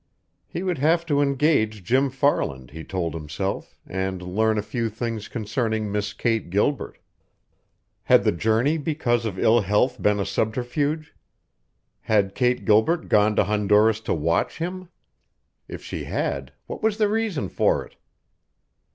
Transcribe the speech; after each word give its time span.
He 0.47 0.63
would 0.63 0.79
have 0.79 1.05
to 1.05 1.21
engage 1.21 1.83
Jim 1.83 2.09
Farland, 2.09 2.71
he 2.71 2.83
told 2.83 3.13
himself, 3.13 3.77
and 3.85 4.19
learn 4.19 4.57
a 4.57 4.63
few 4.63 4.89
things 4.89 5.27
concerning 5.27 5.91
Miss 5.91 6.11
Kate 6.11 6.49
Gilbert. 6.49 6.97
Had 8.05 8.23
the 8.23 8.31
journey 8.31 8.79
because 8.79 9.27
of 9.27 9.37
ill 9.37 9.61
health 9.61 10.01
been 10.01 10.19
a 10.19 10.25
subterfuge? 10.25 11.13
Had 12.01 12.33
Kate 12.33 12.65
Gilbert 12.65 13.09
gone 13.09 13.35
to 13.35 13.43
Honduras 13.43 13.99
to 13.99 14.13
watch 14.15 14.57
him? 14.57 14.89
If 15.67 15.83
she 15.83 16.05
had, 16.05 16.51
what 16.65 16.81
was 16.81 16.97
the 16.97 17.07
reason 17.07 17.47
for 17.47 17.85
it? 17.85 17.95